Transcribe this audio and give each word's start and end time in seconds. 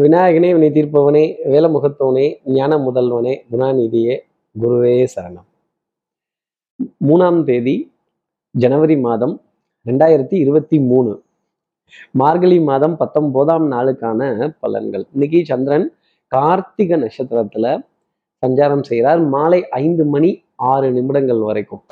விநாயகனே 0.00 0.58
வினை 0.58 0.70
தீர்ப்பவனே 0.70 1.36
வேலமுகத்தவனே 1.48 2.36
ஞான 2.44 2.76
முதல்வனே 2.76 3.34
குணாநிதியே 3.50 4.18
குருவே 4.60 5.06
சரணம். 5.14 5.46
மூணாம் 7.06 7.44
தேதி 7.44 7.92
ஜனவரி 8.50 9.00
மாதம் 9.00 9.42
ரெண்டாயிரத்தி 9.86 10.34
இருபத்தி 10.34 10.80
மூணு. 10.80 11.22
மார்கழி 12.10 12.60
மாதம் 12.60 12.96
பத்தொன்பதாம் 12.96 13.70
நாளுக்கான 13.70 14.50
பலன்கள். 14.62 15.04
இன்னைக்கு 15.12 15.44
சந்திரன் 15.44 15.92
கார்த்திக 16.36 16.98
நட்சத்திரத்துல 17.02 17.86
சஞ்சாரம் 18.46 18.82
செய்கிறார். 18.82 19.20
மாலை 19.20 19.68
ஐந்து 19.68 20.04
மணி 20.04 20.44
ஆறு 20.56 20.92
நிமிடங்கள் 20.92 21.38
வரைக்கும். 21.38 21.82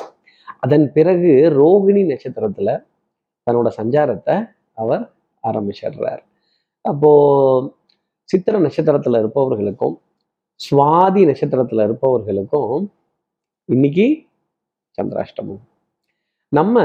அதன் 0.61 0.93
பிறகு 0.93 1.31
ரோகிணி 1.51 2.03
நட்சத்திரத்துல 2.03 2.85
தன்னோட 3.51 3.71
சஞ்சாரத்தை 3.77 4.49
அவர் 4.75 5.13
ஆரம்பிச்சிடுறார். 5.43 6.23
அப்போ 6.81 7.13
சித்திர 8.33 8.59
நட்சத்திரத்துல 8.65 9.21
இருப்பவர்களுக்கும் 9.23 9.97
சுவாதி 10.61 11.23
நட்சத்திரத்துல 11.29 11.85
இருப்பவர்களுக்கும் 11.87 12.85
இன்னைக்கு 13.69 14.07
சந்திராஷ்டமம். 14.99 15.63
நம்ம 16.53 16.85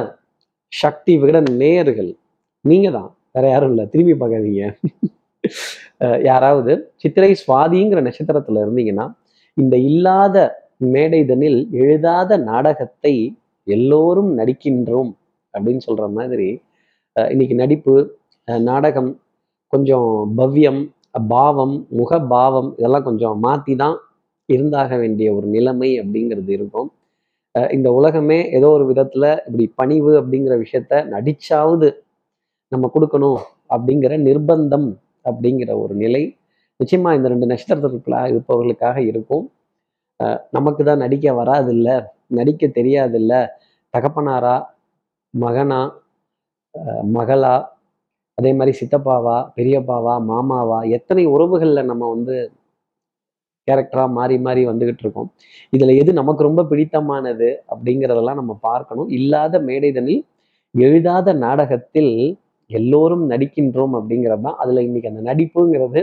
சக்தி 0.74 1.14
விட 1.22 1.38
நேயர்கள் 1.62 2.12
நீங்கள் 2.66 2.96
தான். 2.98 3.10
வேற 3.36 3.46
யாரும் 3.50 3.72
இல்லை. 3.74 3.86
திரும்பி 3.94 4.14
பார்க்காதீங்க. 4.22 4.64
யாராவது 6.30 6.74
சித்திரை 7.02 7.32
சுவாதிங்கிற 7.44 8.00
நட்சத்திரத்துல 8.08 8.64
இருந்தீங்கன்னா 8.66 9.06
இந்த 9.58 9.76
இல்லாத 9.90 10.38
மேடைதனில் 10.96 11.60
எழுதாத 11.84 12.32
நாடகத்தை 12.50 13.16
எல்லோரும் 13.68 14.32
நடிக்கின்றோம் 14.40 15.12
அப்படின்னு 15.54 15.84
சொல்ற 15.88 16.06
மாதிரி 16.18 16.50
இன்னைக்கு 17.16 17.56
நடிப்பு 17.64 17.96
நாடகம் 18.70 19.12
கொஞ்சம் 19.74 20.12
பவ்யம் 20.40 20.82
பாவம் 21.34 21.76
முக 22.00 22.20
பாவம் 22.34 22.70
இதெல்லாம் 22.80 23.08
கொஞ்சம் 23.08 23.38
மாற்றி 23.46 23.74
தான் 23.84 23.98
இருந்தாக 24.50 24.90
வேண்டிய 25.02 25.28
ஒரு 25.38 25.48
நிலைமை 25.56 25.90
அப்படிங்கிறது 26.02 26.52
இருக்கும். 26.58 26.90
இந்த 27.76 27.88
உலகமே 28.00 28.40
ஏதோ 28.58 28.68
ஒரு 28.78 28.86
விதத்தில் 28.92 29.30
இப்படி 29.48 29.66
பணிவு 29.80 30.12
அப்படிங்கிற 30.22 30.56
விஷயத்த 30.64 31.02
நடிச்சாவது 31.14 31.88
நம்ம 32.72 32.90
கொடுக்கணும் 32.96 33.40
அப்படிங்கிற 33.76 34.14
நிர்பந்தம் 34.28 34.90
அப்படிங்கிற 35.30 35.72
ஒரு 35.84 35.94
நிலை 36.04 36.24
நிச்சயமா 36.80 37.12
இந்த 37.18 37.28
ரெண்டு 37.34 37.50
நட்சத்திரத்திற்குள்ளாக 37.52 38.32
இருப்பவர்களுக்காக 38.32 38.98
இருக்கும். 39.12 39.46
நமக்கு 40.58 40.82
தான் 40.84 41.04
நடிக்க 41.06 41.34
வராதில்ல 41.40 41.90
நடிக்க 42.38 42.68
தெரியாதில்ல 42.78 43.34
தகப்பனாரா 43.94 44.56
மகனா 45.34 45.82
மகளா 47.18 47.56
அதே 48.38 48.50
மாதிரி 48.58 48.72
சித்தப்பாவா 48.80 49.36
பெரியப்பாவா 49.58 50.16
மாமாவா 50.32 50.80
எத்தனை 50.98 51.24
உறவுகளில் 51.36 51.88
நம்ம 51.92 52.08
வந்து 52.16 52.36
கேரக்டராக 53.68 54.10
மாறி 54.18 54.36
மாறி 54.48 54.62
வந்துக்கிட்டு 54.70 55.04
இருக்கோம். 55.06 55.30
இதில் 55.74 55.94
எது 56.02 56.12
நமக்கு 56.20 56.42
ரொம்ப 56.48 56.62
பிடித்தமானது 56.72 57.48
அப்படிங்கிறதெல்லாம் 57.74 58.40
நம்ம 58.42 58.54
பார்க்கணும். 58.68 59.08
இல்லாத 59.18 59.60
மேடைதனில் 59.70 60.22
எழுதாத 60.76 61.34
நாடகத்தில் 61.46 62.14
எல்லோரும் 62.70 63.26
நடிக்கின்றோம் 63.32 63.96
அப்படிங்கிறது 64.00 64.46
தான் 64.48 64.60
அதில் 64.64 64.84
இன்னைக்கு 64.88 65.12
அந்த 65.12 65.24
நடிப்புங்கிறது 65.30 66.02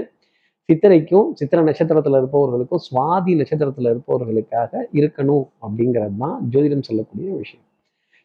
சித்திரைக்கும் 0.68 1.28
சித்திர 1.38 1.62
நட்சத்திரத்தில் 1.68 2.18
இருப்பவர்களுக்கும் 2.20 2.82
சுவாதி 2.88 3.32
நட்சத்திரத்தில் 3.40 3.90
இருப்பவர்களுக்காக 3.92 4.72
இருக்கணும் 5.00 5.46
அப்படிங்கிறது 5.64 6.16
தான் 6.24 6.36
ஜோதிடம் 6.52 6.86
சொல்லக்கூடிய 6.88 7.30
விஷயம். 7.42 7.64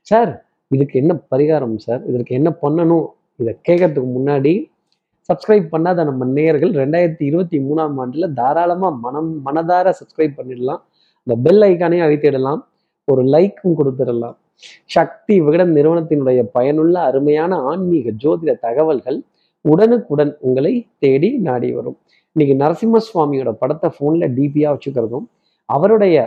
சார் 0.08 0.32
இதுக்கு 0.72 0.96
என்ன 1.04 1.14
பரிகாரம் 1.34 1.78
சார்? 1.88 2.02
இதற்கு 2.12 2.34
என்ன 2.40 2.50
பண்ணணும் 2.64 3.08
இதை 3.40 3.54
கேட்கறதுக்கு 3.68 4.10
முன்னாடி 4.18 4.54
சப்ஸ்கிரைப் 5.30 5.68
பண்ணாத 5.74 6.04
நம்ம 6.10 6.26
நேயர்கள் 6.38 6.72
ரெண்டாயிரத்தி 6.82 7.24
இருபத்தி 7.30 7.58
மூணாம் 7.66 7.98
ஆண்டில் 8.02 8.28
தாராளமாக 8.40 8.94
மனம் 9.06 9.32
மனதார 9.46 9.88
சப்ஸ்கிரைப் 10.00 10.38
பண்ணிடலாம். 10.40 10.82
இந்த 11.28 11.36
பெல் 11.46 11.64
ஐக்கானே 11.70 11.98
அழுத்திடலாம் 12.06 12.62
ஒரு 13.08 13.22
லைக்கும் 13.34 13.76
கொடுத்துடலாம். 13.80 14.38
சக்தி 14.96 15.36
விகடன் 15.46 15.74
நிறுவனத்தினுடைய 15.78 16.40
பயனுள்ள 16.56 16.96
அருமையான 17.10 17.52
ஆன்மீக 17.72 18.14
ஜோதிட 18.24 18.52
தகவல்கள் 18.66 19.20
உடனுக்குடன் 19.66 20.34
உங்களை 20.48 20.74
தேடி 21.04 21.30
நாடி 21.48 21.70
வரும். 21.78 21.98
இன்னைக்கு 22.36 22.56
நரசிம்ம 22.64 23.00
சுவாமியோட 23.08 23.52
படத்தை 23.62 23.90
ஃபோனில் 23.96 24.34
டிபியா 24.38 24.70
வச்சுக்கிறதும் 24.74 25.28
அவருடைய 25.70 26.18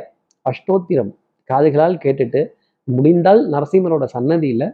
அஷ்டோத்திரம் 0.46 1.12
காதுகளால் 1.50 2.02
கேட்டுட்டு 2.04 2.40
முடிந்தால் 2.88 3.42
நரசிம்மரோட 3.54 4.04
சன்னதியில் 4.14 4.66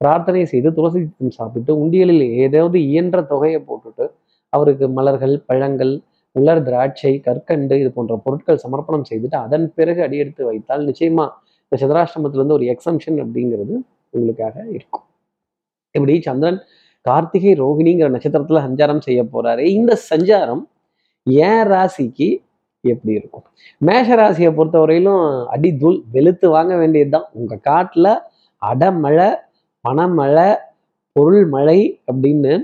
பிரார்த்தனை 0.00 0.42
செய்து 0.44 0.68
துளசி 0.72 0.98
தீர்த்தம் 0.98 1.36
சாப்பிட்டு 1.38 1.72
உண்டியலில் 1.82 2.24
ஏதாவது 2.44 2.78
இயன்ற 2.88 3.18
தொகையை 3.22 3.60
போட்டுட்டு 3.68 4.04
அவருக்கு 4.52 4.86
மலர்கள் 4.88 5.34
பழங்கள் 5.46 5.94
உலர் 6.36 6.62
திராட்சை 6.62 7.12
கற்கண்டு 7.20 7.74
இது 7.80 7.90
போன்ற 7.92 8.14
பொருட்கள் 8.24 8.62
சமர்ப்பணம் 8.64 9.06
செய்துட்டு 9.10 9.36
அதன் 9.36 9.66
பிறகு 9.74 10.00
அடியெடுத்து 10.02 10.42
வைத்தால் 10.44 10.84
நிச்சயமா 10.88 11.26
இந்த 11.72 11.76
சந்திராஷ்டமத்துல 11.82 12.40
இருந்து 12.40 12.56
ஒரு 12.58 12.66
எக்ஸம்ஷன் 12.74 13.18
அப்படிங்கிறது 13.22 13.74
உங்களுக்காக 14.14 14.56
இருக்கும். 14.76 15.04
இப்படி 15.94 16.14
சந்திரன் 16.20 16.58
கார்த்திகை 17.06 17.52
ரோகிணிங்கிற 17.62 18.08
நட்சத்திரத்துல 18.14 18.60
சஞ்சாரம் 18.68 19.04
செய்ய 19.06 19.20
போறாரு. 19.34 19.64
இந்த 19.78 19.92
சஞ்சாரம் 20.10 20.62
ஏன் 21.46 21.64
ராசிக்கு 21.72 22.28
எப்படி 22.84 23.12
இருக்கும்? 23.20 23.44
மேஷ 23.80 24.08
ராசியை 24.16 24.50
பொறுத்தவரையிலும் 24.58 25.22
அடி 25.54 25.70
தூள் 25.76 25.98
வெளுத்து 26.14 26.46
வாங்க 26.50 26.72
வேண்டியதுதான். 26.76 27.26
உங்க 27.32 27.60
காட்டுல 27.70 28.08
அடமழை 28.62 29.28
பணமழை 29.86 30.48
பொருள் 31.16 31.44
மழை 31.56 31.78
அப்படின்னு 32.10 32.54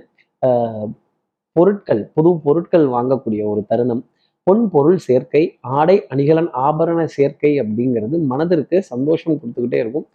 பொருட்கள் 1.56 2.00
புது 2.16 2.31
பொருட்கள் 2.47 2.87
வாங்கக்கூடிய 2.94 3.43
ஒரு 3.53 3.62
தருணம். 3.71 4.03
பொன் 4.47 4.62
பொருள் 4.75 4.99
சேர்க்கை 5.06 5.43
ஆடை 5.78 5.97
அணிகலன் 6.12 6.49
ஆபரண 6.66 7.00
சேர்க்கை 7.16 7.50
அப்படிங்கிறது 7.62 8.16
மனதிற்கு 8.31 8.77
சந்தோஷம் 8.93 9.37
கொடுத்துக்கிட்டே 9.41 9.78
இருக்கும். 9.82 10.06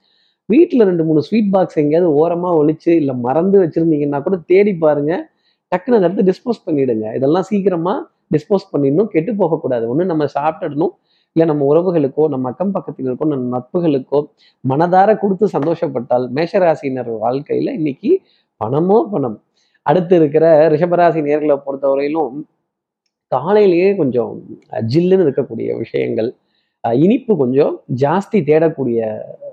வீட்டில் 0.50 0.88
ரெண்டு 0.90 1.04
மூணு 1.08 1.22
ஸ்வீட் 1.28 1.52
பாக்ஸ் 1.54 1.80
எங்கேயாவது 1.82 2.10
ஓரமாக 2.22 2.60
ஒழிச்சு 2.62 2.92
இல்லை 3.02 3.14
மறந்து 3.28 3.58
வச்சுருந்தீங்கன்னா 3.64 4.20
கூட 4.28 4.38
தேடி 4.52 4.74
பாருங்க. 4.84 5.14
டக்குன்னு 5.72 5.98
அதை 6.00 6.08
எடுத்து 6.10 6.28
டிஸ்போஸ் 6.32 6.60
பண்ணிவிடுங்க 6.68 7.08
இதெல்லாம் 7.18 7.48
சீக்கிரமாக 7.50 7.98
டிஸ்போஸ் 8.36 8.70
பண்ணிடணும் 8.74 9.10
கெட்டு 9.16 9.32
போகக்கூடாது. 9.42 9.86
ஒன்று 9.92 10.12
நம்ம 10.12 10.28
சாப்பிட்டுடணும் 10.38 10.94
இல்லை 11.36 11.46
நம்ம 11.52 11.66
உறவுகளுக்கோ 11.72 12.24
நம்ம 12.34 12.50
அக்கம் 12.52 12.74
பக்கத்தினருக்கோ 12.76 13.26
நம்ம 13.34 13.50
நட்புகளுக்கோ 13.56 14.20
மனதார 14.64 15.10
கொடுத்து 15.24 15.46
சந்தோஷப்பட்டால் 15.56 16.26
மேஷராசினர் 16.38 17.12
வாழ்க்கையில 17.26 17.74
இன்னைக்கு 17.80 18.12
பணமோ 18.62 18.98
பணம். 19.14 19.38
அடுத்து 19.86 20.16
இருக்கிற 20.20 20.46
ரிஷபராசி 20.74 21.20
நேர்களை 21.28 21.56
பொறுத்தவரையிலும் 21.66 22.38
காலையிலேயே 23.32 23.90
கொஞ்சம் 24.00 24.34
ஜில்லுன்னு 24.94 25.26
இருக்கக்கூடிய 25.26 25.70
விஷயங்கள் 25.84 26.30
இனிப்பு 27.04 27.34
கொஞ்சம் 27.42 27.74
ஜாஸ்தி 28.04 28.40
தேடக்கூடிய 28.50 29.00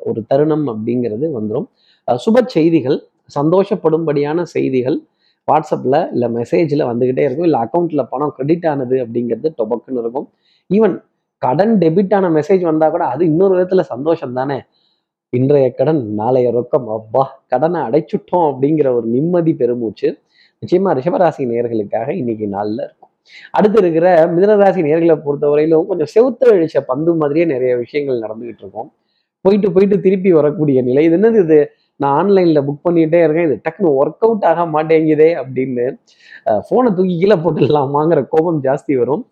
ஒரு 0.08 0.20
தருணம் 0.30 0.66
அப்படிங்கிறது 0.72 1.26
வந்துடும் 1.36 1.66
சுப 2.08 2.42
செய்திகள் 2.56 2.98
சந்தோஷப்படும்படியான 3.36 4.42
செய்திகள் 4.54 4.98
வாட்ஸ்அப்பில் 5.48 5.98
இல்லை 6.14 6.28
மெசேஜில் 6.36 6.88
வந்துக்கிட்டே 6.90 7.24
இருக்கும். 7.26 7.48
இல்லை 7.48 7.60
அக்கௌண்ட்டில் 7.64 8.10
பணம் 8.12 8.32
கிரெடிட் 8.36 8.66
ஆனது 8.72 8.96
அப்படிங்கிறது 9.04 9.48
டொபக்குன்னு 9.58 10.02
இருக்கும். 10.04 10.26
ஈவன் 10.70 10.94
கடன் 11.38 11.78
டெபிட் 11.78 12.14
ஆன 12.14 12.30
மெசேஜ் 12.30 12.60
வந்தால் 12.60 12.90
கூட 12.90 13.04
அது 13.04 13.24
இன்னொரு 13.24 13.54
விதத்தில் 13.54 13.90
சந்தோஷம் 13.92 14.32
தானே 14.32 14.58
இன்றைய 15.32 15.74
கடன் 15.74 16.02
நாளைய 16.14 16.48
ரொக்கம். 16.56 16.86
அப்பா 16.98 17.22
கடனை 17.48 17.80
அடைச்சுட்டோம் 17.80 18.46
அப்படிங்கிற 18.50 18.88
ஒரு 18.94 19.06
நிம்மதி 19.06 19.54
பெருமூச்சு 19.54 20.08
நிச்சயமா 20.62 20.90
ரிஷபராசி 20.98 21.42
நேர்களுக்காக 21.52 22.08
இன்னைக்கு 22.08 22.46
நாளில் 22.46 22.82
இருக்கும். 22.86 23.10
அடுத்து 23.50 23.78
இருக்கிற 23.78 24.26
மிதனராசி 24.34 24.80
நேர்களை 24.88 25.16
பொறுத்தவரையிலும் 25.26 25.86
கொஞ்சம் 25.86 26.10
செவுத்த 26.14 26.50
அழிச்ச 26.54 26.80
பந்து 26.86 27.14
மாதிரியே 27.14 27.44
நிறைய 27.44 27.76
விஷயங்கள் 27.76 28.22
நடந்துகிட்டு 28.24 28.62
இருக்கும். 28.64 28.92
போயிட்டு 29.40 29.72
போயிட்டு 29.72 30.00
திருப்பி 30.00 30.32
வரக்கூடிய 30.32 30.82
நிலை. 30.82 31.04
இது 31.04 31.16
என்னது 31.16 31.40
இது? 31.44 31.58
நான் 31.96 32.14
ஆன்லைன்ல 32.20 32.60
புக் 32.68 32.84
பண்ணிட்டே 32.88 33.18
இருக்கேன். 33.24 33.46
இது 33.48 33.56
டக்குனு 33.66 33.90
ஒர்க் 34.00 34.24
அவுட் 34.26 34.44
ஆக 34.44 34.62
மாட்டேங்குதே 34.66 35.28
அப்படின்னு 35.42 35.84
ஃபோனை 36.66 36.90
தூக்கி 36.94 37.14
கீழே 37.18 37.36
போட்டுடலாமாங்கிற 37.44 38.26
கோபம் 38.28 38.62
ஜாஸ்தி 38.62 38.98
வரும். 38.98 39.24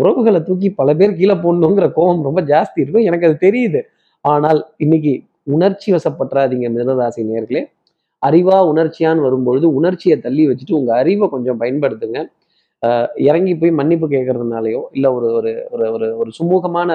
உறவுகளை 0.00 0.40
தூக்கி 0.48 0.68
பல 0.80 0.88
பேர் 0.98 1.18
கீழே 1.18 1.36
போடணுங்கிற 1.44 1.86
கோபம் 1.98 2.26
ரொம்ப 2.28 2.40
ஜாஸ்தி 2.52 2.78
இருக்கும். 2.82 3.06
எனக்கு 3.10 3.26
அது 3.28 3.36
தெரியுது. 3.46 3.80
ஆனால் 4.24 4.60
இன்னைக்கு 4.84 5.12
உணர்ச்சி 5.56 5.88
வசப்பற்றாதீங்க 5.96 6.68
மிதனராசி 6.74 7.22
நேர்களே. 7.32 7.62
அறிவா 8.22 8.56
உணர்ச்சியான்னு 8.72 9.24
வரும்பொழுது 9.26 9.66
உணர்ச்சியை 9.78 10.16
தள்ளி 10.26 10.44
வச்சுட்டு 10.50 10.78
உங்கள் 10.80 10.98
அறிவை 11.00 11.26
கொஞ்சம் 11.34 11.60
பயன்படுத்துங்க. 11.62 12.20
இறங்கி 13.28 13.52
போய் 13.60 13.72
மன்னிப்பு 13.80 14.06
கேட்கறதுனாலையோ 14.14 14.80
இல்லை 14.96 15.10
ஒரு 15.18 15.28
ஒரு 15.38 15.52
ஒரு 15.74 15.84
ஒரு 15.96 16.06
ஒரு 16.20 16.30
சுமூகமான 16.38 16.90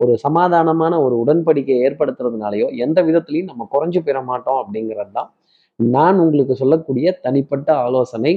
ஒரு 0.00 0.12
சமாதானமான 0.24 0.94
ஒரு 1.04 1.14
உடன்படிக்கையை 1.22 1.80
ஏற்படுத்துறதுனாலையோ 1.88 2.66
எந்த 2.84 2.98
விதத்துலையும் 3.08 3.50
நம்ம 3.50 3.66
குறைஞ்சு 3.74 4.00
பெற 4.08 4.18
மாட்டோம் 4.30 4.58
அப்படிங்கிறது 4.62 5.12
தான் 5.18 5.30
நான் 5.78 6.20
உங்களுக்கு 6.24 6.54
சொல்லக்கூடிய 6.62 7.06
தனிப்பட்ட 7.26 7.68
ஆலோசனை. 7.86 8.32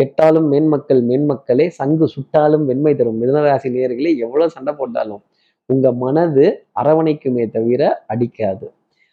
கெட்டாலும் 0.00 0.48
மேன்மக்கள் 0.52 1.00
மேன்மக்களே 1.10 1.66
சங்கு 1.76 2.06
சுட்டாலும் 2.14 2.64
வெண்மை 2.70 2.92
தரும். 2.96 3.20
மிதனராசி 3.20 3.68
நேர்களே 3.76 4.10
எவ்வளவு 4.24 4.54
சண்டை 4.56 4.72
போட்டாலும் 4.80 5.22
உங்க 5.68 5.86
மனது 6.02 6.44
அரவணைக்குமே 6.80 7.44
தவிர 7.54 7.82
அடிக்காது. 8.12 8.66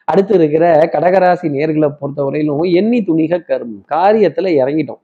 அடுத்து 0.07 0.33
இருக்கிற 0.39 0.65
கடகராசி 0.95 1.47
நேர்களை 1.55 1.89
பொறுத்தவரையிலும் 1.99 2.63
எண்ணி 2.79 2.99
துணிக 3.09 3.39
கரும் 3.49 3.75
காரியத்துல 3.93 4.49
இறங்கிட்டோம். 4.61 5.01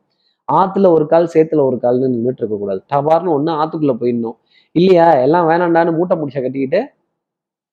ஆத்துல 0.48 0.90
ஒரு 0.96 1.06
கால் 1.14 1.32
சேத்துல 1.34 1.64
ஒரு 1.70 1.78
கால்னு 1.84 2.10
நின்றுட்டு 2.14 2.42
இருக்க 2.44 2.58
கூடாது. 2.64 2.82
டபார்னு 2.92 3.32
ஒண்ணு 3.38 3.52
ஆத்துக்குள்ள 3.62 3.94
போயிடணும். 4.02 4.38
இல்லையா? 4.76 5.08
எல்லாம் 5.26 5.48
வேணாண்டான்னு 5.52 5.94
மூட்டை 6.00 6.16
முடிச்ச 6.20 6.40
கட்டிக்கிட்டு 6.42 6.82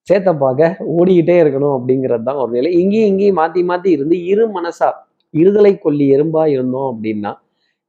சேத்த 0.09 0.31
பார்க்க 0.43 0.87
ஓடிக்கிட்டே 0.97 1.37
இருக்கணும் 1.43 1.75
அப்படிங்கிறது 1.77 2.27
தான் 2.29 2.41
ஒரு 2.43 2.51
நிலை. 2.57 2.71
இங்கேயும் 2.81 3.11
இங்கேயும் 3.13 3.39
மாத்தி 3.41 3.61
மாத்தி 3.71 3.89
இருந்து 3.97 4.17
இரு 4.33 4.45
மனசா 4.57 4.89
இருதலை 5.35 5.73
கொல்லி 5.85 6.05
எறும்பா 6.17 6.43
இருந்தோம் 6.55 6.89
அப்படின்னா 6.93 7.33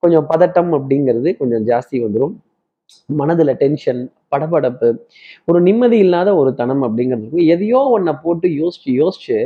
கொஞ்சம் 0.03 0.25
பதட்டம் 0.31 0.71
அப்படிங்கிறது 0.77 1.29
கொஞ்சம் 1.41 1.63
ஜாஸ்தி 1.69 1.97
வந்துடும் 2.05 2.35
மனதில் 3.19 3.53
டென்ஷன் 3.61 4.01
படபடப்பு 4.33 4.89
ஒரு 5.49 5.59
நிம்மதி 5.67 5.97
இல்லாத 6.05 6.29
ஒரு 6.41 6.51
தனம் 6.61 6.83
அப்படிங்கிறது 6.87 7.39
எதையோ 7.55 7.79
ஒன்றை 7.95 8.13
போட்டு 8.25 8.47
யோசிச்சு 8.61 8.91
யோசிச்சு 9.01 9.37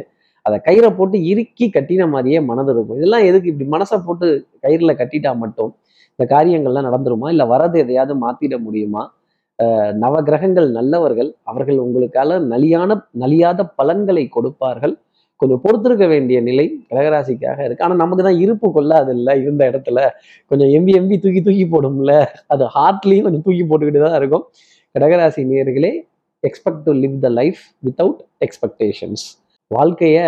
அதை 0.45 0.57
கயிறை 0.68 0.89
போட்டு 0.98 1.18
இறுக்கி 1.31 1.65
கட்டின 1.75 2.03
மாதிரியே 2.13 2.39
மனது 2.50 2.71
இருக்கும். 2.74 3.00
இதெல்லாம் 3.00 3.25
எதுக்கு 3.30 3.50
இப்படி 3.51 3.68
மனசை 3.75 3.98
போட்டு 4.06 4.27
கயிறில் 4.65 5.00
கட்டிட்டா 5.01 5.31
மட்டும்? 5.44 5.71
இந்த 6.13 6.25
காரியங்கள்லாம் 6.33 6.88
நடந்துருமா? 6.89 7.27
இல்லை 7.33 7.45
வரது 7.53 7.77
எதையாவது 7.83 8.15
மாற்றிட 8.24 8.57
முடியுமா? 8.68 9.03
நவகிரகங்கள் 10.03 10.68
நல்லவர்கள் 10.77 11.30
அவர்கள் 11.51 11.80
உங்களுக்கால 11.86 12.38
நலியான 12.53 12.92
நலியாத 13.24 13.62
பலன்களை 13.80 14.24
கொடுப்பார்கள். 14.36 14.95
கொஞ்சம் 15.41 15.61
பொறுத்திருக்க 15.63 16.05
வேண்டிய 16.13 16.38
நிலை 16.47 16.65
கடகராசிக்காக 16.89 17.59
இருக்கு. 17.67 17.83
ஆனா 17.85 17.95
நமக்கு 18.03 18.23
தான் 18.27 18.39
இருப்பு 18.45 18.67
கொள்ளாது 18.77 19.11
இல்ல 19.17 19.29
இருந்த 19.43 19.63
இடத்துல. 19.71 19.99
கொஞ்சம் 20.51 20.71
எம்பி 20.77 20.93
எம்பி 20.99 21.17
தூக்கி 21.23 21.41
தூக்கி 21.47 21.65
போடும்ல. 21.73 22.13
அது 22.53 22.63
ஹார்ட்லயும் 22.77 23.25
கொஞ்சம் 23.27 23.45
தூக்கி 23.47 23.63
போட்டுக்கிட்டு 23.69 24.03
தான் 24.07 24.17
இருக்கும். 24.21 24.45
கடகராசி 24.95 25.43
நேர்களே 25.51 25.91
expect 26.43 26.83
to 26.88 26.93
live 27.03 27.17
the 27.25 27.29
life 27.39 27.61
without 27.88 28.21
expectations 28.45 29.25
வாழ்க்கைய 29.71 30.19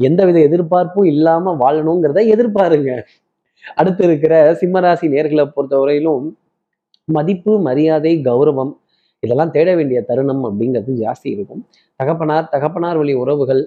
எந்தவித 0.00 0.38
எதிர்பார்ப்பும் 0.48 1.08
இல்லாம 1.12 1.54
வாழணுங்கிறத 1.62 2.20
எதிர்பாருங்க. 2.34 2.90
அடுத்து 3.80 4.02
இருக்கிற 4.08 4.34
சிம்மராசி 4.60 5.06
நேர்களை 5.14 5.44
பொறுத்தவரையிலும் 5.56 6.26
மதிப்பு 7.08 7.52
மரியாதை 7.68 8.12
கௌரவம் 8.28 8.72
இதெல்லாம் 9.22 9.52
தேட 9.54 9.68
வேண்டிய 9.78 9.98
தருணம் 10.08 10.42
அப்படிங்கிறது 10.48 10.92
ஜாஸ்தி 11.04 11.28
இருக்கும். 11.36 11.62
தகப்பனார் 12.00 12.50
தகப்பனார் 12.54 12.98
வழி 13.00 13.14
உறவுகள் 13.22 13.62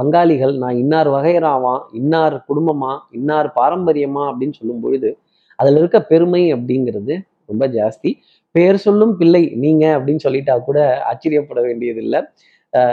பங்காளிகள் 0.00 0.58
நான் 0.58 0.76
இன்னார் 0.76 1.08
வகையறாவா 1.08 1.80
இன்னார் 1.92 2.44
குடும்பமா 2.48 2.98
இன்னார் 3.10 3.52
பாரம்பரியமா 3.56 4.22
அப்படின்னு 4.28 4.52
சொல்லும் 4.52 4.80
பொழுது 4.80 5.18
அதில் 5.56 5.76
இருக்க 5.76 6.02
பெருமை 6.02 6.54
அப்படிங்கிறது 6.54 7.20
ரொம்ப 7.46 7.68
ஜாஸ்தி. 7.68 8.10
பேர் 8.50 8.76
சொல்லும் 8.76 9.16
பிள்ளை 9.16 9.52
நீங்க 9.54 9.98
அப்படின்னு 9.98 10.18
சொல்லிட்டா 10.24 10.58
கூட 10.60 11.02
ஆச்சரியப்பட 11.02 11.60
வேண்டியதில்லை. 11.60 12.20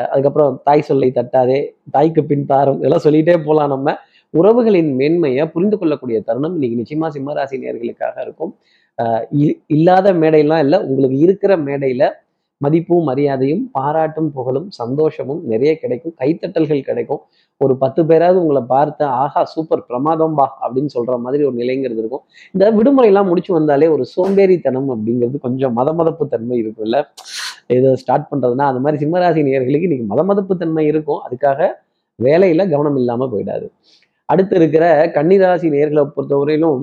அதுக்கப்புறம் 0.09 0.61
தாய் 0.63 0.81
சொல்லை 0.81 1.11
தட்டாதே 1.15 1.59
தாய்க்கு 1.91 2.23
பின் 2.23 2.45
தாரம் 2.45 2.77
இதெல்லாம் 2.77 3.03
சொல்லிட்டே 3.03 3.37
போகலாம் 3.37 3.69
நம்ம. 3.69 3.95
உறவுகளின் 4.33 4.93
மேன்மையை 4.93 5.45
புரிந்து 5.47 5.77
கொள்ளக்கூடிய 5.77 6.21
தருணம் 6.21 6.61
இன்னைக்கு 6.61 6.77
நிச்சயமா 6.81 7.09
சிம்மராசி 7.09 7.55
நேர்களுக்காக 7.63 8.21
இருக்கும். 8.21 8.55
இ- 9.37 9.57
இல்லாத 9.67 10.13
மேடையெல்லாம் 10.13 10.59
இல்லை 10.59 10.79
உங்களுக்கு 10.79 11.17
இருக்கிற 11.17 11.57
மேடையில 11.57 12.11
மதிப்பும் 12.61 13.05
மரியாதையும் 13.09 13.63
பாராட்டும் 13.71 14.29
புகழும் 14.31 14.67
சந்தோஷமும் 14.69 15.41
நிறைய 15.45 15.71
கிடைக்கும். 15.79 16.13
கைத்தட்டல்கள் 16.19 16.81
கிடைக்கும். 16.81 17.21
ஒரு 17.57 17.73
பத்து 17.77 18.01
பேராவது 18.05 18.41
உங்களை 18.41 18.61
பார்த்து 18.67 19.05
ஆஹா 19.05 19.41
சூப்பர் 19.43 19.85
பிரமாதம் 19.85 20.35
பா 20.35 20.45
அப்படின்னு 20.65 20.91
சொல்ற 20.97 21.17
மாதிரி 21.19 21.43
ஒரு 21.43 21.55
நிலைங்கிறது 21.55 22.01
இருக்கும். 22.03 22.23
இந்த 22.53 22.65
விடுமுறையெல்லாம் 22.71 23.27
முடிச்சு 23.27 23.53
வந்தாலே 23.53 23.87
ஒரு 23.87 24.05
சோம்பேறித்தனம் 24.15 24.89
அப்படிங்கிறது 24.95 25.39
கொஞ்சம் 25.39 25.73
மத 25.73 25.93
மதப்பு 25.93 26.27
தன்மை 26.27 26.57
இருக்கும்ல. 26.63 26.99
இதை 27.67 27.95
ஸ்டார்ட் 27.95 28.29
பண்றதுன்னா 28.31 28.67
அது 28.71 28.79
மாதிரி 28.79 28.99
சிம்மராசி 29.05 29.41
நேயர்களுக்கு 29.49 29.87
இன்னைக்கு 29.89 30.07
மதமதப்பு 30.13 30.55
தன்மை 30.57 30.85
இருக்கும். 30.85 31.21
அதுக்காக 31.25 31.69
வேலையில 32.23 32.69
கவனம் 32.69 32.95
இல்லாம 32.95 33.27
போயிடாது. 33.33 33.67
அடுத்து 34.25 34.55
இருக்கிற 34.55 34.85
கன்னிராசி 35.15 35.67
நேர்களை 35.75 36.03
பொறுத்தவரையிலும் 36.15 36.81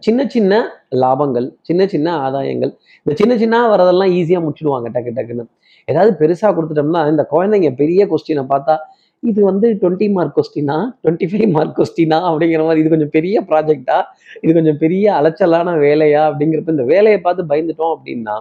சின்ன 0.00 0.26
சின்ன 0.26 0.52
லாபங்கள் 0.96 1.46
சின்ன 1.62 1.86
சின்ன 1.86 2.08
ஆதாயங்கள் 2.20 2.72
இந்த 3.06 3.14
சின்ன 3.14 3.36
சின்ன 3.36 3.56
வரதெல்லாம் 3.68 4.12
ஈஸியாக 4.16 4.42
முடிச்சிடுவாங்க 4.44 4.88
டக்கு 4.88 5.12
டக்குன்னு. 5.16 5.44
ஏதாவது 5.88 6.12
பெருசாக 6.20 6.52
கொடுத்துட்டோம்னா 6.56 7.10
இந்த 7.10 7.22
குழந்தைங்க 7.30 7.70
பெரிய 7.74 8.06
கொஸ்டினை 8.06 8.44
பார்த்தா 8.50 8.74
இது 9.22 9.40
வந்து 9.44 9.78
டுவெண்ட்டி 9.80 10.12
மார்க் 10.12 10.36
கொஸ்டினா 10.36 10.76
டுவெண்ட்டி 11.02 11.26
ஃபைவ் 11.30 11.50
மார்க் 11.50 11.78
கொஸ்டினா 11.78 12.18
அப்படிங்கிற 12.28 12.62
மாதிரி 12.64 12.80
இது 12.80 12.88
கொஞ்சம் 12.88 13.10
பெரிய 13.10 13.42
ப்ராஜெக்டா 13.48 13.98
இது 14.40 14.52
கொஞ்சம் 14.52 14.78
பெரிய 14.78 15.06
அலைச்சலான 15.18 15.76
வேலையா 15.80 16.22
அப்படிங்கிறப்ப 16.28 16.68
இந்த 16.68 16.86
வேலையை 16.86 17.20
பார்த்து 17.20 17.44
பயந்துட்டோம் 17.44 17.94
அப்படின்னா 17.96 18.36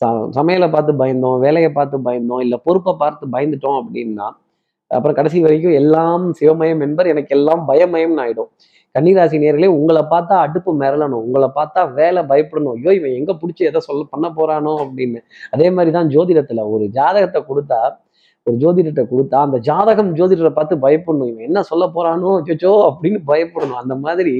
ச- 0.00 0.28
சமையலை 0.34 0.70
பார்த்து 0.70 0.92
பயந்தோம் 0.94 1.38
வேலையை 1.38 1.72
பார்த்து 1.72 1.98
பயந்தோம் 2.04 2.40
இல்லை 2.40 2.58
பொறுப்பை 2.64 2.94
பார்த்து 2.98 3.26
பயந்துட்டோம் 3.32 3.78
அப்படின்னா 3.82 4.26
அப்புறம் 4.90 5.14
கடைசி 5.14 5.40
வரைக்கும் 5.40 5.72
எல்லாம் 5.72 6.24
சிவமயம் 6.40 6.82
என்பர் 6.82 7.06
எனக்கு 7.06 7.36
எல்லாம் 7.36 7.68
பயமயம்னு 7.68 8.22
ஆயிடும். 8.24 8.50
கன்னிராசி 8.96 9.36
நேர்களே 9.44 9.68
உங்களை 9.78 10.02
பார்த்தா 10.14 10.34
அடுப்பு 10.46 10.72
மிரளணும். 10.82 11.22
உங்களை 11.26 11.48
பார்த்தா 11.58 11.80
வேலை 12.00 12.22
பயப்படணும். 12.32 12.74
ஐயோ 12.78 12.92
இவன் 12.98 13.16
எங்க 13.20 13.32
பிடிச்சி 13.42 13.62
எதை 13.70 13.82
சொல்ல 13.88 14.02
பண்ண 14.14 14.26
போறானோ 14.38 14.74
அப்படின்னு. 14.84 15.20
அதே 15.56 15.68
மாதிரி 15.76 15.92
தான் 15.98 16.10
ஜோதிடத்துல. 16.16 16.64
ஒரு 16.74 16.86
ஜாதகத்தை 16.98 17.42
கொடுத்தா 17.50 17.80
ஒரு 18.46 18.56
ஜோதிடத்தை 18.62 19.02
கொடுத்தா 19.12 19.38
அந்த 19.46 19.58
ஜாதகம் 19.68 20.10
ஜோதிடரை 20.18 20.50
பார்த்து 20.56 20.74
பயப்படணும். 20.84 21.30
இவன் 21.32 21.46
என்ன 21.48 21.60
சொல்ல 21.70 21.84
போறானோ 21.94 22.28
அச்சோ 22.40 22.72
அப்படின்னு 22.88 23.20
பயப்படணும். 23.30 23.80
அந்த 23.82 23.94
மாதிரி 24.04 24.34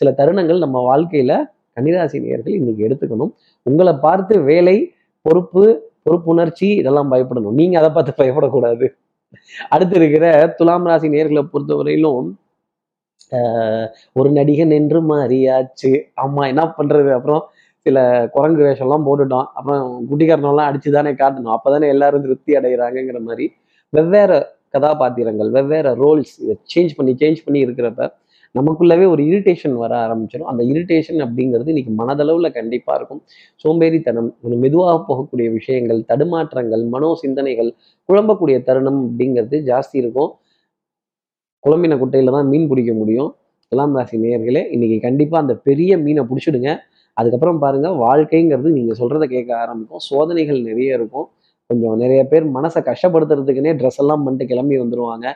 சில 0.00 0.10
தருணங்கள் 0.18 0.64
நம்ம 0.64 0.82
வாழ்க்கையில 0.90 1.32
கன்னிராசி 1.76 2.18
நேயர்கள் 2.24 2.56
இன்னைக்கு 2.58 2.82
எடுத்துக்கணும். 2.88 3.32
உங்களை 3.70 3.94
பார்த்து 4.06 4.34
வேலை 4.50 4.76
பொறுப்பு 5.26 5.62
பொறுப்புணர்ச்சி 6.06 6.68
இதெல்லாம் 6.80 7.10
பயப்படணும். 7.12 7.56
நீங்க 7.60 7.74
அதை 7.80 7.90
பார்த்து 7.96 8.12
பயப்படக்கூடாது. 8.20 8.86
அடுத்து 9.74 9.94
இருக்கிற 10.00 10.26
துலாம் 10.58 10.86
ராசி 10.90 11.08
நேர்களை 11.14 11.42
பொறுத்தவரையிலும் 11.54 12.28
ஒரு 14.16 14.28
நடிகன் 14.38 14.74
என்று 14.80 15.00
மாறியாச்சு. 15.12 15.92
ஆமா 16.24 16.42
என்ன 16.52 16.64
பண்றது? 16.78 17.10
அப்புறம் 17.18 17.42
சில 17.86 17.98
குரங்கு 18.36 18.62
வேஷம்லாம் 18.66 19.06
போட்டுட்டோம் 19.08 19.46
அப்புறம் 19.58 19.82
குட்டிக்காரனெல்லாம் 20.10 20.68
அடித்து 20.70 20.90
தானே 20.98 21.12
காட்டணும். 21.22 21.54
அப்பதானே 21.56 21.88
எல்லாரும் 21.94 22.24
திருப்தி 22.26 22.52
அடைகிறாங்கங்கிற 22.60 23.20
மாதிரி 23.28 23.46
வெவ்வேறு 23.92 24.38
கதாபாத்திரங்கள் 24.74 25.50
வெவ்வேறு 25.56 25.90
ரோல்ஸ் 26.02 26.32
இதை 26.44 26.54
சேஞ்ச் 26.72 26.96
பண்ணி 26.96 27.12
சேஞ்ச் 27.22 27.44
பண்ணி 27.46 27.60
இருக்கிறப்ப 27.66 28.02
நமக்குள்ளவே 28.54 29.06
ஒரு 29.12 29.22
இரிட்டேஷன் 29.30 29.74
வர 29.82 29.92
ஆரம்பிச்சிடும் 30.04 30.50
அந்த 30.52 30.62
இரிட்டேஷன் 30.72 31.20
அப்படிங்கிறது 31.24 31.72
இன்னைக்கு 31.72 31.92
மனதளவில் 32.00 32.54
கண்டிப்பாக 32.58 32.96
இருக்கும். 32.98 33.20
சோம்பேறித்தனம் 33.64 34.28
கொஞ்சம் 34.42 34.62
மெதுவாக 34.64 34.96
போகக்கூடிய 35.08 35.48
விஷயங்கள் 35.58 36.00
தடுமாற்றங்கள் 36.10 36.84
மனோ 36.94 37.10
சிந்தனைகள் 37.22 37.70
குழம்பக்கூடிய 38.08 38.58
தருணம் 38.68 39.00
அப்படிங்கிறது 39.06 39.58
ஜாஸ்தி 39.70 39.96
இருக்கும். 40.02 40.30
குழம்பின 41.64 41.96
குட்டையில 42.02 42.30
தான் 42.30 42.46
மீன் 42.46 42.68
பிடிக்க 42.68 42.92
முடியும். 42.92 43.30
துலாம் 43.68 43.96
ராசி 43.96 44.18
நேயர்களே 44.18 44.62
இன்னைக்கு 44.74 45.00
கண்டிப்பாக 45.00 45.42
அந்த 45.42 45.54
பெரிய 45.68 45.98
மீனை 45.98 46.22
பிடிச்சிடுங்க. 46.30 46.70
அதுக்கப்புறம் 47.16 47.58
பாருங்க 47.58 47.88
வாழ்க்கைங்கிறது 47.88 48.70
நீங்க 48.78 48.92
சொல்றத 48.94 49.24
கேட்க 49.24 49.50
ஆரம்பிக்கும். 49.56 49.98
சோதனைகள் 49.98 50.60
நிறைய 50.62 50.94
இருக்கும். 50.94 51.26
கொஞ்சம் 51.66 51.96
நிறைய 51.96 52.24
பேர் 52.26 52.44
மனசை 52.54 52.80
கஷ்டப்படுத்துறதுக்குன்னே 52.90 53.72
ட்ரெஸ் 53.80 53.98
எல்லாம் 53.98 54.22
பண்ணிட்டு 54.24 54.46
கிளம்பி 54.46 54.76
வந்துருவாங்க. 54.78 55.26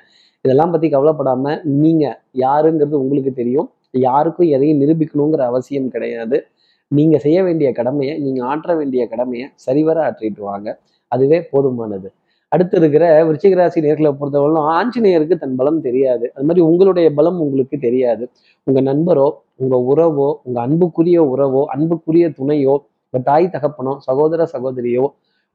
இதெல்லாம் 0.44 0.70
பத்தி 0.70 0.88
கவலைப்படாம 0.88 1.64
நீங்க 1.64 2.04
யாருங்கிறது 2.44 2.96
உங்களுக்கு 3.02 3.32
தெரியும். 3.32 3.68
யாருக்கும் 3.90 4.48
எதையும் 4.48 4.80
நிரூபிக்கணுங்கிற 4.80 5.42
அவசியம் 5.42 5.88
கிடையாது. 5.88 6.46
நீங்க 6.88 7.18
செய்ய 7.18 7.42
வேண்டிய 7.42 7.72
கடமையை 7.72 8.18
நீங்க 8.18 8.44
ஆற்ற 8.44 8.74
வேண்டிய 8.74 9.02
கடமையை 9.08 9.48
சரிவர 9.54 9.98
ஆற்றிட்டு 10.10 10.40
வாங்க. 10.40 10.78
அதுவே 11.08 11.38
போதுமானது. 11.52 12.08
அடுத்து 12.52 12.76
இருக்கிற 12.76 13.04
விருச்சிகராசி 13.24 13.78
நேர்களை 13.84 14.10
பொறுத்தவரைக்கும் 14.12 14.68
ஆஞ்சநேயருக்கு 14.72 15.36
தன் 15.36 15.56
பலம் 15.56 15.80
தெரியாது. 15.80 16.26
அது 16.34 16.46
மாதிரி 16.48 16.62
உங்களுடைய 16.70 17.08
பலம் 17.14 17.38
உங்களுக்கு 17.40 17.76
தெரியாது. 17.78 18.24
உங்க 18.66 18.80
நண்பரோ 18.80 19.26
உங்க 19.56 19.76
உறவோ 19.90 20.28
உங்க 20.46 20.58
அன்புக்குரிய 20.60 21.18
உறவோ 21.32 21.62
அன்புக்குரிய 21.74 22.26
துணையோ 22.38 22.74
உங்க 23.06 23.20
தாய் 23.24 23.52
தகப்பனோ 23.54 23.92
சகோதர 24.08 24.42
சகோதரியோ 24.54 25.04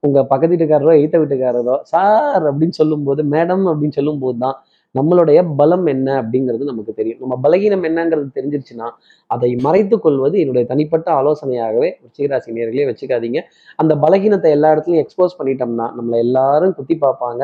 உங்க 0.03 0.17
பக்கத்து 0.23 0.53
வீட்டுக்காரரோ 0.53 0.91
எய்த்த 0.99 1.17
வீட்டுக்காரரோ 1.19 1.75
சார் 1.83 2.43
அப்படின்னு 2.49 2.75
சொல்லும்போது 2.81 3.21
மேடம் 3.33 3.63
அப்படின்னு 3.71 3.97
சொல்லும்போது 3.99 4.37
தான் 4.37 4.57
நம்மளுடைய 4.95 5.39
பலம் 5.59 5.85
என்ன 5.93 6.09
அப்படிங்கிறது 6.21 6.63
நமக்கு 6.71 6.93
தெரியும். 6.99 7.19
நம்ம 7.23 7.35
பலகீனம் 7.45 7.85
என்னங்கிறது 7.89 8.29
தெரிஞ்சிருச்சுன்னா 8.37 8.87
அதை 9.29 9.49
மறைத்து 9.65 9.95
கொள்வது 10.05 10.35
என்னுடைய 10.43 10.65
தனிப்பட்ட 10.71 11.07
ஆலோசனையாகவே 11.19 11.89
விருச்சிகராசி 12.01 12.55
நேர்களே 12.57 12.87
வச்சுக்காதீங்க. 12.91 13.41
அந்த 13.75 13.95
பலகீனத்தை 14.05 14.51
எல்லா 14.57 14.71
இடத்துலையும் 14.73 15.03
எக்ஸ்போஸ் 15.05 15.37
பண்ணிட்டோம்னா 15.39 15.87
நம்மளை 15.99 16.19
எல்லாரும் 16.25 16.75
குத்தி 16.79 16.97
பார்ப்பாங்க. 17.05 17.43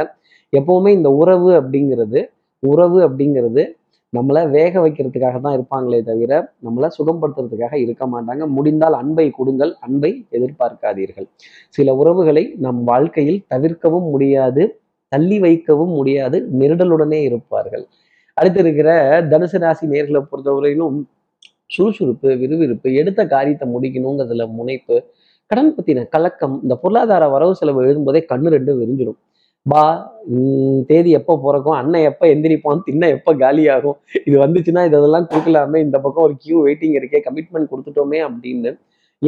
எப்பவுமே 0.54 0.92
இந்த 1.00 1.10
உறவு 1.22 1.52
அப்படிங்கிறது 1.62 2.22
உறவு 2.64 3.00
அப்படிங்கிறது 3.08 3.64
நம்மளை 4.14 4.42
வேக 4.56 4.74
வைக்கிறதுக்காக 4.84 5.38
தான் 5.42 5.56
இருப்பாங்களே 5.58 6.00
தவிர 6.10 6.32
நம்மளை 6.66 6.88
சுகப்படுத்துறதுக்காக 6.98 7.76
இருக்க 7.86 8.04
மாட்டாங்க. 8.08 8.44
முடிந்தால் 8.58 8.96
அன்பை 9.00 9.26
கொடுங்கள் 9.38 9.72
அன்பை 9.86 10.12
எதிர்பார்க்காதீர்கள். 10.38 11.28
சில 11.70 11.96
உறவுகளை 12.02 12.44
நம் 12.66 12.82
வாழ்க்கையில் 12.84 13.42
தவிர்க்கவும் 13.54 14.08
முடியாது. 14.14 14.64
தள்ளி 15.14 15.38
வைக்கவும் 15.46 15.94
முடியாது 16.00 16.38
நெருடலுடனே 16.60 17.20
இருப்பார்கள். 17.30 17.84
அடுத்து 18.38 18.60
இருக்கிற 18.64 18.90
தனுசு 19.32 19.58
ராசி 19.64 19.86
நேர்களை 19.92 20.22
பொறுத்தவரையிலும் 20.30 20.96
சுறுசுறுப்பு 21.70 22.30
விறுவிறுப்பு 22.42 22.90
எடுத்த 23.02 23.22
காரியத்தை 23.34 23.66
முடிக்கணுங்கிறதுல 23.74 24.46
முனைப்பு 24.58 24.96
கடன் 25.52 25.72
பத்தின 25.76 26.04
கலக்கம் 26.14 26.56
இந்த 26.64 26.76
பொருளாதார 26.82 27.24
வரவு 27.34 27.54
செலவு 27.60 27.82
எழுதும்போதே 27.84 28.22
கண்ணு 28.30 28.54
ரெண்டும் 28.56 28.80
விரிஞ்சிடும். 28.82 29.18
பா 29.66 29.82
உம், 30.34 30.80
தேதி 30.90 31.10
எப்போ 31.18 31.34
பிறக்கும் 31.44 31.78
அண்ணன் 31.80 32.08
எப்போ 32.10 32.26
எந்திரிப்பான் 32.34 32.86
தின்ன 32.88 33.10
எப்போ 33.16 33.32
காலியாகும் 33.42 33.98
இது 34.28 34.36
வந்துச்சுன்னா 34.44 34.82
இதெல்லாம் 34.90 35.28
கொடுக்கலாமே 35.30 35.80
இந்த 35.86 35.98
பக்கம் 36.06 36.26
ஒரு 36.28 36.36
கியூ 36.44 36.58
வெயிட்டிங் 36.66 36.96
இருக்கே 37.00 37.22
கமிட்மெண்ட் 37.28 37.72
கொடுத்துட்டோமே 37.72 38.20
அப்படின்னு 38.28 38.72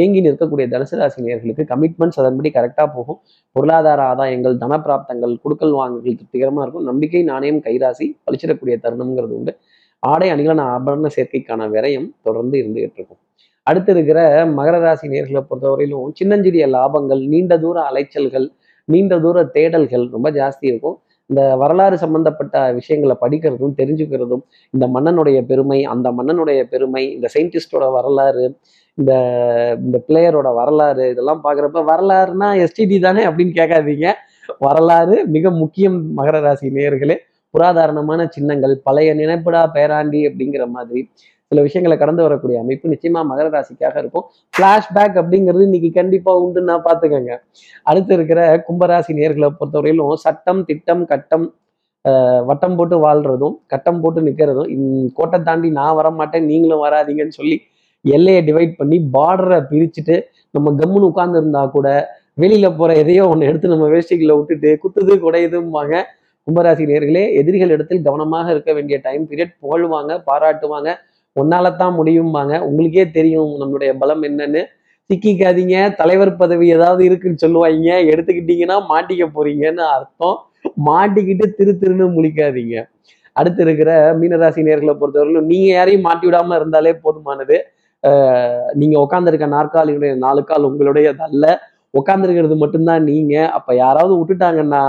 ஏங்கி 0.02 0.20
நிற்கக்கூடிய 0.25 0.66
தனுசு 0.74 0.96
ராசி 1.00 1.20
நேயர்களுக்கு 1.25 1.64
கமிட்மெண்ட்ஸ் 1.72 2.20
அதன்படி 2.22 2.50
கரெக்டாக 2.58 2.88
போகும். 2.96 3.20
பொருளாதார 3.56 4.02
ஆதாயங்கள் 4.12 4.56
தனப்பிராப்தங்கள் 4.64 5.34
கொடுக்கல் 5.44 5.75
வாங்கல்கள் 5.80 6.18
திருப்திகரமாக 6.20 6.66
இருக்கும். 6.66 6.88
நம்பிக்கை 6.90 7.24
நாணயம் 7.32 7.62
கைராசி 7.68 8.08
பழிச்சிடக்கூடிய 8.25 8.78
தருணம்ங்கிறது 8.86 9.36
உண்டு. 9.40 9.54
ஆடை 10.04 10.28
அணிகளான 10.34 10.66
ஆபரண 10.75 11.10
சேர்க்கைக்கான 11.18 11.68
விரயம் 11.75 12.10
தொடர்ந்து 12.22 12.56
இருந்துகிட்டு 12.62 13.00
இருக்கும். 13.00 13.22
அடுத்து 13.68 13.92
இருக்கிற 13.96 14.20
மகர 14.58 14.75
ராசி 14.80 15.08
நேர்களை 15.14 15.42
பொறுத்தவரையிலும் 15.50 16.12
சின்னஞ்சிறிய 16.20 16.66
லாபங்கள் 16.75 17.22
நீண்ட 17.34 17.54
தூர 17.58 17.78
அலைச்சல்கள் 17.92 18.48
நீண்ட 18.88 19.14
தூர 19.20 19.38
தேடல்கள் 19.56 20.04
ரொம்ப 20.16 20.28
ஜாஸ்தி 20.32 20.66
இருக்கும். 20.72 20.98
இந்த 21.29 21.41
வரலாறு 21.55 21.96
சம்பந்தப்பட்ட 22.03 22.55
விஷயங்களை 22.74 23.15
படிக்கிறதும் 23.22 23.77
தெரிஞ்சுக்கிறதும் 23.79 24.44
இந்த 24.74 24.86
மன்னனுடைய 24.96 25.39
பெருமை 25.46 25.79
அந்த 25.94 26.08
மன்னனுடைய 26.12 26.62
பெருமை 26.74 27.03
இந்த 27.15 27.27
சயின்டிஸ்டோட 27.36 27.86
வரலாறு 27.98 28.46
இந்த 28.98 29.13
இந்த 29.86 29.98
பிளேயரோட 30.08 30.50
வரலாறு 30.60 31.05
இதெல்லாம் 31.13 31.41
பார்க்குறப்ப 31.46 31.82
வரலாறுனா 31.91 32.50
எஸ்டிடி 32.65 32.98
தானே 33.00 33.24
அப்படின்னு 33.29 33.53
கேட்காதீங்க. 33.60 34.08
வரலாறு 34.60 35.15
மிக 35.36 35.51
முக்கியம் 35.62 35.98
மகர 36.17 36.39
ராசி 36.39 36.67
நேர்களே 36.77 37.15
புராதாரணமான 37.53 38.22
சின்னங்கள் 38.36 38.75
பழைய 38.84 39.10
நினைப்படா 39.15 39.62
பேராண்டி 39.75 40.22
அப்படிங்கிற 40.29 40.63
மாதிரி. 40.67 41.01
சில 41.55 41.63
விஷயங்களை 41.65 41.95
கடந்து 42.00 42.24
வரக்கூடிய 42.25 42.55
அமைப்பு 42.63 42.85
நிச்சயமா 42.93 43.19
மகர 43.31 43.45
ராசிக்காக 43.57 43.95
இருக்கும். 44.01 44.25
ஃபிளாஷ்பேக் 44.53 45.17
அப்படிங்கிறது 45.21 45.67
இன்னைக்கு 45.67 45.89
கண்டிப்பா 46.00 46.31
உண்டு 46.45 46.62
நான் 46.69 46.83
பார்த்துக்கங்க. 46.88 47.33
அடுத்து 47.89 48.12
இருக்கிற 48.17 48.39
கும்பராசி 48.67 49.13
நேர்களை 49.19 49.50
பொறுத்தவரையிலும் 49.59 50.17
சட்டம் 50.25 50.62
திட்டம் 50.69 51.05
கட்டம் 51.12 51.45
வட்டம் 52.50 52.75
போட்டு 52.79 52.95
வாழ்றதும் 53.05 53.55
கட்டம் 53.71 54.01
போட்டு 54.01 54.19
நிற்கிறதும் 54.25 54.74
கோட்டை 55.19 55.38
தாண்டி 55.47 55.69
நான் 55.77 55.95
வர 56.00 56.07
மாட்டேன் 56.17 56.45
நீங்களும் 56.50 56.83
வராதீங்கன்னு 56.85 57.38
சொல்லி 57.39 57.55
எல்லையை 58.05 58.41
டிவைட் 58.50 58.75
பண்ணி 58.81 58.97
பார்டரை 59.15 59.57
பிரிச்சுட்டு 59.71 60.15
நம்ம 60.55 60.74
கம்முன்னு 60.81 61.09
உட்கார்ந்து 61.12 61.39
இருந்தா 61.41 61.63
கூட 61.77 61.88
வெளியில 62.41 62.69
போற 62.81 62.91
எதையோ 63.03 63.24
ஒன்று 63.31 63.50
எடுத்து 63.50 63.74
நம்ம 63.74 63.88
வேஷ்டிகளை 63.95 64.35
விட்டுட்டு 64.39 64.71
குத்துது 64.83 65.15
குடையுதும்பாங்க. 65.25 65.95
கும்பராசி 66.47 66.83
நேர்களே 66.91 67.25
எதிரிகள் 67.39 67.74
இடத்தில் 67.75 68.05
கவனமாக 68.07 68.51
இருக்க 68.55 68.71
வேண்டிய 68.77 68.97
டைம் 69.05 69.24
பீரியட் 69.29 69.53
புகழ்வாங்க 69.63 70.12
பாராட்டுவாங்க. 70.29 70.89
உன்னால 71.36 71.75
தான் 71.75 71.98
முடியும்பாங்க. 72.00 72.60
உங்களுக்கே 72.60 73.12
தெரியும் 73.12 73.51
நம்மளுடைய 73.62 73.98
பலம் 73.98 74.24
என்னன்னு. 74.24 74.62
சிக்கிக்காதீங்க. 75.10 75.96
தலைவர் 75.96 76.38
பதவி 76.38 76.68
ஏதாவது 76.70 77.04
இருக்குன்னு 77.06 77.38
சொல்லுவாங்க. 77.38 77.89
எடுத்துக்கிட்டீங்கன்னா 78.12 78.77
மாட்டிக்க 78.92 79.25
போறீங்கன்னு 79.36 79.84
அர்த்தம். 79.96 80.38
மாட்டிக்கிட்டு 80.86 81.46
திரு 81.58 81.77
திருன்னு 81.82 82.06
முழிக்காதீங்க. 82.15 82.75
அடுத்து 83.36 83.62
இருக்கிற 83.63 83.89
மீனராசி 84.20 84.62
நேர்களை 84.62 84.94
பொறுத்தவரையிலும் 84.94 85.46
நீங்க 85.46 85.68
யாரையும் 85.74 86.01
மாட்டி 86.01 86.27
விடாம 86.27 86.56
இருந்தாலே 86.56 86.94
போதுமானது. 87.04 87.58
ஆஹ் 88.04 88.70
நீங்க 88.74 88.96
உட்காந்துருக்க 89.00 89.48
நாற்காலியுடைய 89.56 90.15
நாலு 90.18 90.44
கால் 90.44 90.68
உங்களுடையது 90.70 91.24
அல்ல 91.27 91.46
உட்காந்துருக்கிறது 91.94 92.56
மட்டும்தான் 92.58 93.04
நீங்க. 93.04 93.36
அப்ப 93.50 93.75
யாராவது 93.75 94.13
விட்டுட்டாங்கன்னா 94.20 94.84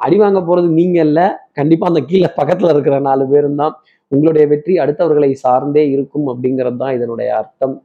அடி 0.00 0.16
வாங்க 0.22 0.40
போறது 0.48 0.68
நீங்க 0.80 0.98
இல்ல. 1.08 1.20
கண்டிப்பா 1.58 1.86
அந்த 1.90 2.00
கீழே 2.10 2.28
பக்கத்துல 2.38 2.72
இருக்கிற 2.74 2.96
நாலு 3.08 3.24
பேரும் 3.32 3.58
தான் 3.62 3.74
உங்களுடைய 4.12 4.44
வெற்றி 4.52 4.74
அடுத்தவர்களை 4.84 5.30
சார்ந்தே 5.44 5.84
இருக்கும் 5.94 6.26
அப்படிங்கிறது 6.32 6.78
தான் 6.82 6.94
இதனுடைய 6.98 7.28
அர்த்தம். 7.40 7.76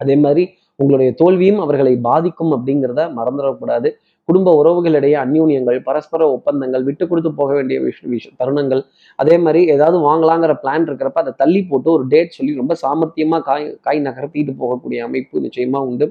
அதே 0.00 0.16
மாதிரி 0.24 0.42
உங்களுடைய 0.80 1.10
தோல்வியும் 1.20 1.60
அவர்களை 1.64 1.94
பாதிக்கும் 2.08 2.52
அப்படிங்கிறத 2.56 3.02
மறந்துடக்கூடாது. 3.18 3.88
குடும்ப 4.28 4.48
உறவுகளிடையே 4.60 5.16
அந்யூன்யங்கள் 5.22 5.78
பரஸ்பர 5.88 6.22
ஒப்பந்தங்கள் 6.36 6.84
விட்டு 6.88 7.04
கொடுத்து 7.10 7.30
போக 7.40 7.50
வேண்டிய 7.58 7.78
விஷ 7.86 7.98
விஷ 8.12 8.26
தருணங்கள். 8.40 8.82
அதே 9.18 9.36
மாதிரி 9.44 9.60
ஏதாவது 9.74 9.98
வாங்கலாங்கிற 10.08 10.52
பிளான் 10.62 10.86
இருக்கிறப்ப 10.88 11.20
அதை 11.24 11.32
தள்ளி 11.42 11.60
போட்டு 11.70 11.88
ஒரு 11.96 12.04
டேட் 12.12 12.36
சொல்லி 12.38 12.52
ரொம்ப 12.60 12.74
சாமர்த்தியமாக 12.82 13.42
காய் 13.48 13.66
காய் 13.86 14.00
நகர்த்திட்டு 14.08 14.54
போகக்கூடிய 14.62 15.00
அமைப்பு 15.08 15.44
நிச்சயமாக 15.46 15.88
உண்டு. 15.90 16.06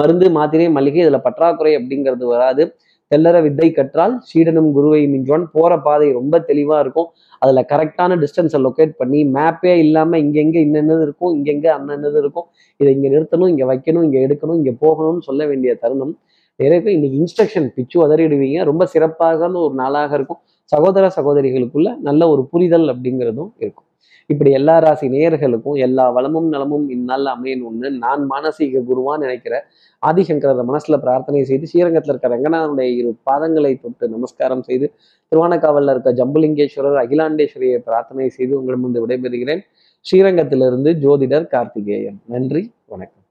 மருந்து 0.00 0.28
மாத்திரை 0.38 0.68
மளிகை 0.78 1.02
இதில் 1.04 1.24
பற்றாக்குறை 1.28 1.74
அப்படிங்கிறது 1.80 2.26
வராது. 2.34 2.64
தெல்லற 3.12 3.42
வித்தை 3.42 3.68
கற்றால் 3.72 4.14
சீடனும் 4.28 4.70
குருவை 4.72 5.00
மிஞ்சுவான். 5.14 5.44
போற 5.52 5.72
பாதை 5.80 6.12
ரொம்ப 6.12 6.44
தெளிவா 6.48 6.78
இருக்கும். 6.78 7.08
அதுல 7.38 7.64
கரெக்டான 7.72 8.18
டிஸ்டன்ஸை 8.24 8.60
லொக்கேட் 8.66 8.94
பண்ணி 8.96 9.20
மேப்பே 9.24 9.74
இல்லாம 9.84 10.18
இங்கெங்க 10.18 10.58
இன்னென்னது 10.66 11.02
இருக்கும் 11.02 11.32
இங்கெங்க 11.38 11.66
அன்னது 11.76 12.18
இருக்கும் 12.18 12.46
இதை 12.80 12.90
இங்க 12.96 13.08
நிறுத்தணும் 13.08 13.48
இங்க 13.48 13.64
வைக்கணும் 13.72 14.04
இங்க 14.08 14.18
எடுக்கணும் 14.26 14.58
இங்க 14.60 14.74
போகணும்னு 14.84 15.26
சொல்ல 15.28 15.46
வேண்டிய 15.46 15.74
தருணம். 15.74 16.14
நிறைய 16.60 16.78
பேர் 16.82 16.96
இன்னைக்கு 16.96 17.18
இன்ஸ்ட்ரக்ஷன் 17.22 17.68
பிச்சு 17.74 17.96
உதறிடுவீங்க. 18.06 18.58
ரொம்ப 18.64 18.86
சிறப்பாக 18.86 19.50
ஒரு 19.66 19.74
நாளாக 19.74 20.14
இருக்கும். 20.14 20.40
சகோதர 20.72 21.10
சகோதரிகளுக்குள்ள 21.16 21.96
நல்ல 22.00 22.28
ஒரு 22.28 22.42
புரிதல் 22.50 22.86
அப்படிங்கிறதும் 22.88 23.50
இருக்கும். 23.58 23.86
இப்படி 24.26 24.50
எல்லா 24.50 24.78
ராசி 24.78 25.08
நேயர்களுக்கும் 25.08 25.78
எல்லா 25.78 26.10
வளமும் 26.10 26.48
நலமும் 26.48 26.88
இந்நாள் 26.88 27.24
அமையணும்னு 27.24 27.90
நான் 27.90 28.26
மானசீக 28.30 28.82
குருவா 28.90 29.18
நினைக்கிற 29.18 29.54
ஆதிசங்கரத 30.02 30.64
மனசுல 30.70 30.98
பிரார்த்தனை 30.98 31.44
செய்து 31.44 31.66
ஸ்ரீரங்கத்தில் 31.66 32.12
இருக்க 32.14 32.28
ரங்கநாதனுடைய 32.28 32.88
இரு 32.96 33.16
பாதங்களை 33.30 33.80
தொட்டு 33.80 34.08
நமஸ்காரம் 34.08 34.62
செய்து 34.62 34.92
திருவானக்காவல்ல 35.32 35.90
இருக்க 35.90 36.12
ஜம்புலிங்கேஸ்வரர் 36.12 37.00
அகிலாண்டேஸ்வரியை 37.04 37.78
பிரார்த்தனை 37.78 38.28
செய்து 38.28 38.58
உங்களிடமிருந்து 38.58 39.06
விடைபெறுகிறேன். 39.06 39.62
ஸ்ரீரங்கத்திலிருந்து 40.04 40.92
ஜோதிடர் 41.04 41.46
கார்த்திகேயன். 41.46 42.20
நன்றி 42.26 42.72
வணக்கம். 42.86 43.21